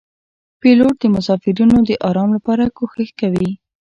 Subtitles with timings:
[0.61, 3.49] پیلوټ د مسافرینو د آرام لپاره کوښښ کوي.